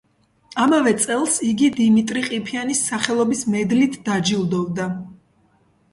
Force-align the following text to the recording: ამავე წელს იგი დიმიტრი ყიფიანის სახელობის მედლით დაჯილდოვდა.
ამავე 0.61 0.93
წელს 1.01 1.35
იგი 1.49 1.69
დიმიტრი 1.75 2.25
ყიფიანის 2.29 2.81
სახელობის 2.89 3.47
მედლით 3.57 4.03
დაჯილდოვდა. 4.09 4.93